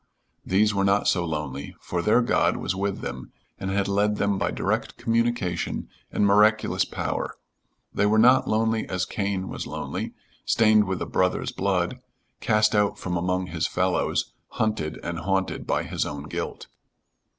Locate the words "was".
2.57-2.75, 9.47-9.67